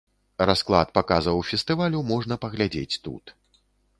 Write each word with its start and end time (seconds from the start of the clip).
Расклад 0.49 0.93
паказаў 0.97 1.43
фестывалю 1.51 2.01
можна 2.13 2.39
паглядзець 2.45 2.99
тут. 3.09 3.25